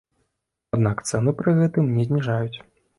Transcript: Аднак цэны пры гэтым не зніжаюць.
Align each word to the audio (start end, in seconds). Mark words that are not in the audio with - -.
Аднак 0.79 1.05
цэны 1.09 1.37
пры 1.43 1.57
гэтым 1.63 1.95
не 1.99 2.03
зніжаюць. 2.11 2.57